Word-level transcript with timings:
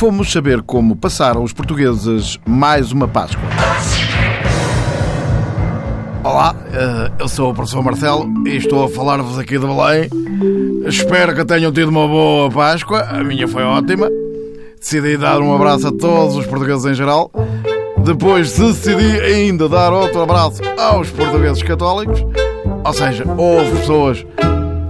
fomos 0.00 0.32
saber 0.32 0.62
como 0.62 0.96
passaram 0.96 1.42
os 1.42 1.52
portugueses 1.52 2.40
mais 2.46 2.90
uma 2.90 3.06
Páscoa. 3.06 3.44
Olá, 6.24 6.56
eh, 6.72 7.12
eu 7.18 7.28
sou 7.28 7.50
o 7.50 7.54
professor 7.54 7.82
Marcelo 7.82 8.26
e 8.46 8.56
estou 8.56 8.82
a 8.82 8.88
falar-vos 8.88 9.38
aqui 9.38 9.58
de 9.58 9.66
Belém. 9.66 10.08
Espero 10.86 11.34
que 11.34 11.44
tenham 11.44 11.70
tido 11.70 11.90
uma 11.90 12.08
boa 12.08 12.50
Páscoa, 12.50 13.02
a 13.10 13.22
minha 13.22 13.46
foi 13.46 13.62
ótima. 13.62 14.08
Decidi 14.80 15.18
dar 15.18 15.38
um 15.42 15.54
abraço 15.54 15.88
a 15.88 15.92
todos 15.92 16.34
os 16.34 16.46
portugueses 16.46 16.86
em 16.86 16.94
geral. 16.94 17.30
Depois 18.02 18.58
decidi 18.58 19.20
ainda 19.20 19.68
dar 19.68 19.92
outro 19.92 20.22
abraço 20.22 20.62
aos 20.78 21.10
portugueses 21.10 21.62
católicos. 21.62 22.24
Ou 22.82 22.92
seja, 22.94 23.26
houve 23.36 23.70
pessoas 23.80 24.26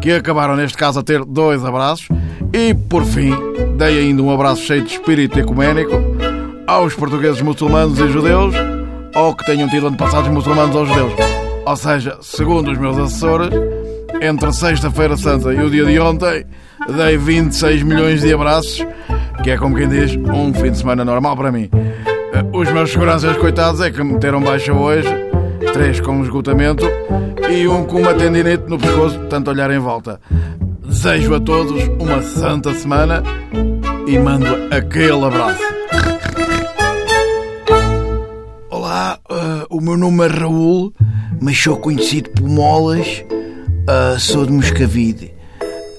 que 0.00 0.12
acabaram 0.12 0.54
neste 0.54 0.78
caso 0.78 1.00
a 1.00 1.02
ter 1.02 1.24
dois 1.24 1.64
abraços. 1.64 2.08
E 2.52 2.72
por 2.74 3.04
fim, 3.04 3.34
dei 3.80 3.98
ainda 3.98 4.22
um 4.22 4.30
abraço 4.30 4.60
cheio 4.60 4.82
de 4.82 4.92
espírito 4.92 5.40
ecuménico 5.40 5.94
aos 6.66 6.94
portugueses 6.94 7.40
muçulmanos 7.40 7.98
e 7.98 8.08
judeus, 8.08 8.54
ou 9.14 9.34
que 9.34 9.46
tenham 9.46 9.70
tido 9.70 9.86
antepassados 9.86 10.28
muçulmanos 10.28 10.76
ou 10.76 10.84
judeus. 10.84 11.14
Ou 11.64 11.76
seja, 11.76 12.18
segundo 12.20 12.70
os 12.70 12.76
meus 12.76 12.98
assessores, 12.98 13.48
entre 14.20 14.52
Sexta-feira 14.52 15.16
Santa 15.16 15.54
e 15.54 15.62
o 15.62 15.70
dia 15.70 15.86
de 15.86 15.98
ontem, 15.98 16.44
dei 16.94 17.16
26 17.16 17.82
milhões 17.82 18.20
de 18.20 18.34
abraços, 18.34 18.86
que 19.42 19.50
é 19.50 19.56
como 19.56 19.74
quem 19.74 19.88
diz, 19.88 20.14
um 20.14 20.52
fim 20.52 20.72
de 20.72 20.76
semana 20.76 21.02
normal 21.02 21.34
para 21.34 21.50
mim. 21.50 21.70
Os 22.52 22.70
meus 22.70 22.92
seguranças 22.92 23.34
coitados 23.38 23.80
é 23.80 23.90
que 23.90 24.02
meteram 24.04 24.42
baixa 24.42 24.74
hoje, 24.74 25.08
três 25.72 25.98
com 26.00 26.22
esgotamento 26.22 26.84
e 27.50 27.66
um 27.66 27.84
com 27.84 28.02
uma 28.02 28.12
tendinite 28.12 28.64
no 28.68 28.78
pescoço, 28.78 29.18
tanto 29.30 29.50
olhar 29.50 29.70
em 29.70 29.78
volta. 29.78 30.20
Desejo 30.90 31.36
a 31.36 31.40
todos 31.40 31.84
uma 32.00 32.20
santa 32.20 32.74
semana 32.74 33.22
e 34.08 34.18
mando 34.18 34.46
aquele 34.74 35.24
abraço. 35.24 35.62
Olá, 38.68 39.16
uh, 39.30 39.66
o 39.70 39.80
meu 39.80 39.96
nome 39.96 40.24
é 40.24 40.26
Raul, 40.26 40.92
mas 41.40 41.56
sou 41.56 41.76
conhecido 41.76 42.30
por 42.30 42.48
Molas, 42.48 43.24
uh, 43.88 44.18
sou 44.18 44.44
de 44.44 44.52
Moscavide. 44.52 45.32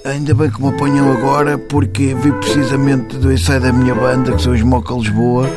Ainda 0.04 0.36
bem 0.36 0.52
que 0.52 0.62
me 0.62 0.68
apanham 0.68 1.10
agora 1.10 1.58
porque 1.58 2.14
vi 2.14 2.34
precisamente 2.34 3.16
do 3.16 3.32
ensaio 3.32 3.62
da 3.62 3.72
minha 3.72 3.96
banda, 3.96 4.34
que 4.34 4.42
são 4.42 4.52
os 4.52 4.62
Moca 4.62 4.94
Lisboa, 4.94 5.50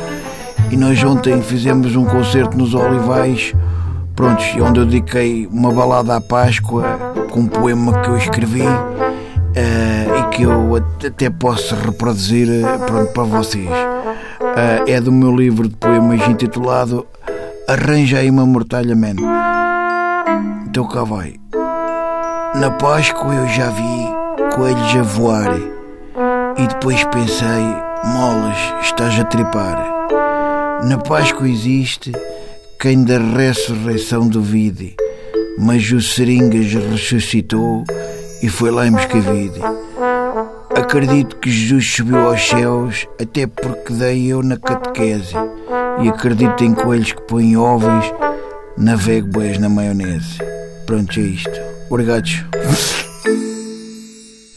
e 0.71 0.77
nós 0.77 1.03
ontem 1.03 1.41
fizemos 1.41 1.93
um 1.97 2.05
concerto 2.05 2.57
nos 2.57 2.73
Olivais, 2.73 3.53
prontos, 4.15 4.45
onde 4.61 4.79
eu 4.79 4.85
dediquei 4.85 5.45
uma 5.47 5.73
balada 5.73 6.15
à 6.15 6.21
Páscoa 6.21 6.83
com 7.29 7.41
um 7.41 7.47
poema 7.47 8.01
que 8.01 8.09
eu 8.09 8.17
escrevi 8.17 8.63
uh, 9.55 10.19
e 10.19 10.35
que 10.35 10.43
eu 10.43 10.75
até 10.75 11.29
posso 11.29 11.75
reproduzir 11.75 12.47
pronto, 12.85 13.11
para 13.11 13.23
vocês. 13.23 13.67
Uh, 13.67 14.87
é 14.87 15.01
do 15.01 15.11
meu 15.11 15.35
livro 15.35 15.67
de 15.67 15.75
poemas 15.75 16.27
intitulado 16.27 17.05
Arranja 17.67 18.19
aí 18.19 18.29
uma 18.29 18.45
mortalha, 18.45 18.95
man. 18.95 19.15
Então 20.67 20.87
cá 20.87 21.03
vai. 21.03 21.33
Na 22.53 22.69
Páscoa 22.69 23.33
eu 23.33 23.47
já 23.47 23.71
vi 23.71 24.07
coelhos 24.55 24.95
a 24.95 25.01
voar 25.01 25.57
e 26.57 26.67
depois 26.67 27.03
pensei, 27.05 27.63
molas, 28.03 28.57
estás 28.83 29.19
a 29.19 29.23
tripar. 29.25 29.83
Na 30.83 30.99
Páscoa 30.99 31.49
existe 31.49 32.11
quem 32.79 33.03
da 33.03 33.17
ressurreição 33.17 34.27
duvide, 34.27 34.95
mas 35.57 35.91
o 35.91 35.99
Seringas 35.99 36.71
ressuscitou 36.71 37.83
e 38.41 38.49
foi 38.49 38.71
lá 38.71 38.87
em 38.87 38.91
Moscavide. 38.91 39.59
Acredito 40.75 41.37
que 41.37 41.49
Jesus 41.49 41.95
subiu 41.95 42.27
aos 42.27 42.47
céus, 42.47 43.07
até 43.21 43.47
porque 43.47 43.93
dei 43.93 44.27
eu 44.27 44.43
na 44.43 44.57
catequese. 44.57 45.33
E 46.01 46.09
acredito 46.09 46.63
em 46.63 46.73
coelhos 46.73 47.13
que 47.13 47.21
põem 47.21 47.55
ovos, 47.55 48.05
navego 48.77 49.27
boias 49.27 49.57
na 49.57 49.69
maionese. 49.69 50.37
Pronto, 50.85 51.19
é 51.19 51.23
isto. 51.23 51.61
Obrigados. 51.89 52.43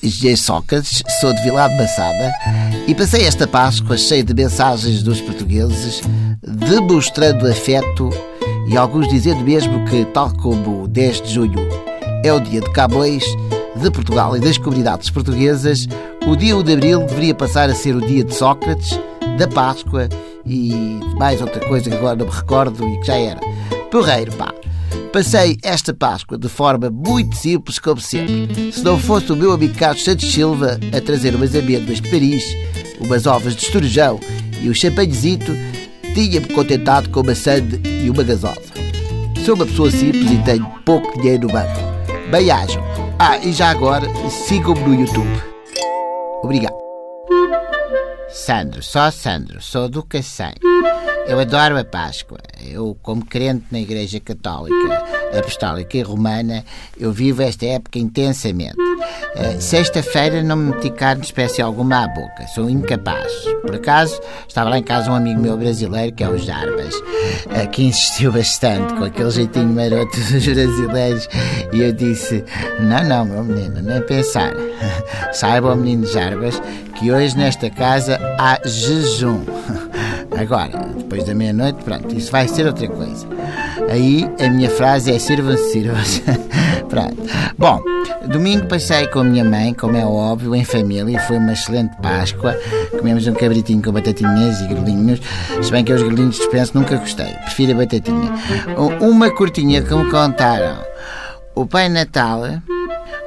G. 0.02 0.36
Sócrates, 0.36 1.02
sou 1.20 1.32
de 1.32 1.42
Vila 1.42 1.68
de 1.68 2.90
e 2.90 2.94
passei 2.94 3.24
esta 3.24 3.46
Páscoa 3.46 3.96
cheia 3.96 4.24
de 4.24 4.32
mensagens 4.32 5.02
dos 5.02 5.20
portugueses, 5.20 6.00
demonstrando 6.42 7.46
afeto 7.46 8.10
e 8.66 8.76
alguns 8.76 9.08
dizendo 9.08 9.42
mesmo 9.42 9.84
que, 9.86 10.04
tal 10.06 10.32
como 10.34 10.84
o 10.84 10.88
10 10.88 11.22
de 11.22 11.34
junho 11.34 11.68
é 12.24 12.32
o 12.32 12.40
dia 12.40 12.60
de 12.60 12.72
Camões, 12.72 13.24
de 13.78 13.90
Portugal 13.90 14.36
e 14.36 14.40
das 14.40 14.58
comunidades 14.58 15.08
portuguesas, 15.08 15.86
o 16.26 16.34
dia 16.34 16.56
1 16.56 16.62
de 16.62 16.72
Abril 16.72 17.00
deveria 17.06 17.34
passar 17.34 17.70
a 17.70 17.74
ser 17.74 17.94
o 17.94 18.04
dia 18.04 18.24
de 18.24 18.34
Sócrates, 18.34 18.98
da 19.38 19.46
Páscoa 19.46 20.08
e 20.44 21.00
mais 21.16 21.40
outra 21.40 21.64
coisa 21.66 21.88
que 21.88 21.96
agora 21.96 22.16
não 22.16 22.26
me 22.26 22.32
recordo 22.32 22.84
e 22.84 22.98
que 22.98 23.06
já 23.06 23.16
era. 23.16 23.40
Porreiro, 23.90 24.32
pá. 24.32 24.52
Passei 25.12 25.56
esta 25.62 25.94
Páscoa 25.94 26.36
de 26.36 26.48
forma 26.48 26.90
muito 26.90 27.36
simples, 27.36 27.78
como 27.78 28.00
sempre. 28.00 28.72
Se 28.72 28.82
não 28.82 28.98
fosse 28.98 29.32
o 29.32 29.36
meu 29.36 29.52
amigo 29.52 29.74
Carlos 29.74 30.02
Santos 30.02 30.32
Silva 30.32 30.78
a 30.96 31.00
trazer 31.00 31.34
umas 31.34 31.54
amêndoas 31.54 32.00
de 32.00 32.10
Paris, 32.10 32.44
umas 33.00 33.26
ovas 33.26 33.54
de 33.54 33.62
estorjão 33.62 34.18
e 34.60 34.68
um 34.68 34.74
champanhezito, 34.74 35.52
tinha-me 36.14 36.48
contentado 36.48 37.10
com 37.10 37.20
uma 37.20 37.34
sande 37.34 37.80
e 38.04 38.10
uma 38.10 38.22
gasosa. 38.22 38.60
Sou 39.44 39.54
uma 39.54 39.66
pessoa 39.66 39.90
simples 39.90 40.30
e 40.30 40.38
tenho 40.38 40.66
pouco 40.84 41.20
dinheiro 41.20 41.46
no 41.46 41.52
banco. 41.52 41.80
Bem-ajam. 42.30 42.87
Ah, 43.18 43.36
e 43.38 43.52
já 43.52 43.70
agora, 43.70 44.06
sigam-me 44.30 44.80
no 44.80 44.94
YouTube. 44.94 45.42
Obrigado. 46.42 46.87
Sandro, 48.38 48.82
só 48.82 49.10
Sandro, 49.10 49.60
sou 49.60 49.88
do 49.88 50.02
Cacém. 50.02 50.54
Eu 51.26 51.40
adoro 51.40 51.76
a 51.76 51.84
Páscoa. 51.84 52.38
Eu, 52.64 52.96
como 53.02 53.26
crente 53.26 53.66
na 53.70 53.80
Igreja 53.80 54.20
Católica, 54.20 55.04
Apostólica 55.36 55.98
e 55.98 56.02
Romana, 56.02 56.64
eu 56.98 57.12
vivo 57.12 57.42
esta 57.42 57.66
época 57.66 57.98
intensamente. 57.98 58.78
Uh, 58.78 59.60
Sexta-feira 59.60 60.42
não 60.42 60.56
me 60.56 60.72
meti 60.72 60.88
carne 60.90 61.22
espécie 61.22 61.60
alguma 61.60 62.04
à 62.04 62.08
boca. 62.08 62.46
Sou 62.54 62.70
incapaz. 62.70 63.30
Por 63.60 63.74
acaso, 63.74 64.18
estava 64.46 64.70
lá 64.70 64.78
em 64.78 64.84
casa 64.84 65.10
um 65.10 65.14
amigo 65.14 65.40
meu 65.40 65.56
brasileiro, 65.56 66.14
que 66.14 66.24
é 66.24 66.28
o 66.28 66.38
Jarbas, 66.38 66.94
uh, 66.94 67.68
que 67.70 67.84
insistiu 67.84 68.32
bastante 68.32 68.94
com 68.94 69.04
aquele 69.04 69.30
jeitinho 69.30 69.68
maroto 69.68 70.16
dos 70.16 70.46
brasileiros. 70.46 71.28
E 71.72 71.80
eu 71.82 71.92
disse: 71.92 72.42
Não, 72.80 73.04
não, 73.04 73.24
meu 73.26 73.44
menino, 73.44 73.82
nem 73.82 74.00
pensar. 74.02 74.52
Saiba, 75.34 75.76
menino 75.76 76.06
Jarbas, 76.06 76.58
que 76.98 77.12
hoje 77.12 77.36
nesta 77.36 77.70
casa 77.70 78.18
há 78.38 78.58
jejum. 78.64 79.40
Agora, 80.36 80.78
depois 80.96 81.24
da 81.24 81.34
meia-noite, 81.34 81.82
pronto, 81.84 82.14
isso 82.14 82.30
vai 82.30 82.46
ser 82.46 82.66
outra 82.66 82.88
coisa. 82.88 83.26
Aí 83.90 84.28
a 84.40 84.50
minha 84.50 84.68
frase 84.68 85.12
é 85.12 85.18
sirvam-se, 85.18 85.72
sirvam-se. 85.72 86.22
pronto. 86.88 87.16
Bom, 87.56 87.80
domingo 88.26 88.66
passei 88.66 89.06
com 89.08 89.20
a 89.20 89.24
minha 89.24 89.44
mãe, 89.44 89.72
como 89.74 89.96
é 89.96 90.04
óbvio, 90.04 90.54
em 90.54 90.64
família. 90.64 91.18
Foi 91.20 91.38
uma 91.38 91.52
excelente 91.52 91.96
Páscoa. 92.02 92.56
Comemos 92.90 93.26
um 93.26 93.34
cabritinho 93.34 93.82
com 93.82 93.92
batatinhas 93.92 94.60
e 94.60 94.68
grelinhos. 94.68 95.20
Se 95.62 95.70
bem 95.70 95.84
que 95.84 95.92
os 95.92 96.02
grelinhos 96.02 96.36
dispenso, 96.36 96.72
nunca 96.76 96.96
gostei. 96.96 97.32
Prefiro 97.44 97.72
a 97.72 97.76
batatinha. 97.76 98.32
Uma 99.00 99.30
curtinha 99.30 99.82
que 99.82 99.94
me 99.94 100.10
contaram. 100.10 100.78
O 101.54 101.66
Pai 101.66 101.88
Natal, 101.88 102.42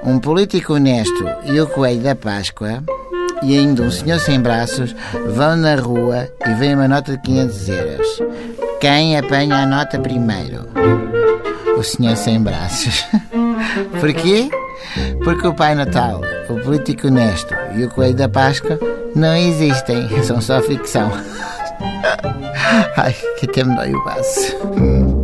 um 0.03 0.20
político 0.20 0.74
honesto 0.74 1.26
e 1.46 1.59
o 1.59 1.68
Coelho 1.68 2.02
da 2.02 2.16
Páscoa 2.16 2.84
e 3.44 3.58
ainda 3.58 3.84
um 3.84 3.92
senhor 3.92 4.19
sem 4.19 4.40
braços 4.40 4.96
vão 5.34 5.56
na 5.56 5.75
rua 5.75 6.28
e 6.46 6.53
vem 6.56 6.75
uma 6.75 6.88
nota 6.88 7.14
de 7.14 7.22
500 7.22 7.69
euros. 7.69 8.08
Quem 8.80 9.18
apanha 9.18 9.58
a 9.58 9.66
nota 9.66 10.00
primeiro? 10.00 10.68
O 11.78 11.84
senhor 11.84 12.16
sem 12.16 12.41
braços. 12.41 13.06
Porquê? 14.00 14.50
Porque 15.24 15.47
o 15.47 15.53
Pai 15.53 15.75
Natal, 15.75 16.22
o 16.50 16.59
político 16.59 17.08
honesto 17.08 17.53
e 17.75 17.86
o 17.86 17.90
Coelho 17.90 18.16
da 18.16 18.28
Páscoa 18.28 18.80
não 19.16 19.36
existem, 19.36 20.08
são 20.24 20.41
só 20.41 20.62
ficção. 20.62 21.11
Ai, 22.97 23.16
que 23.40 23.46
até 23.46 23.64
me 23.64 23.76
dói 23.76 23.94
o 23.94 24.03
baço. 24.03 25.21